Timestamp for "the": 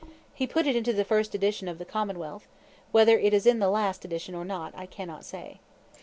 0.93-1.05, 1.77-1.85, 3.59-3.69